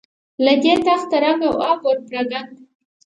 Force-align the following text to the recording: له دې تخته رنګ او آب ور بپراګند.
له 0.45 0.53
دې 0.63 0.73
تخته 0.85 1.17
رنګ 1.23 1.41
او 1.49 1.53
آب 1.69 1.79
ور 1.83 1.97
بپراګند. 2.03 2.53